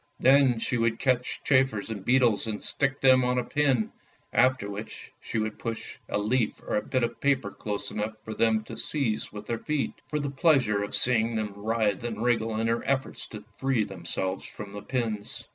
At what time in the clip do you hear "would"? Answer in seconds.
0.79-0.97, 5.37-5.59